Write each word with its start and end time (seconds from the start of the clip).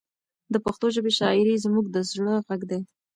د 0.53 0.55
پښتو 0.65 0.85
ژبې 0.95 1.11
شاعري 1.19 1.55
زموږ 1.65 1.85
د 1.91 1.97
زړه 2.11 2.33
غږ 2.47 2.61
دی. 2.71 2.79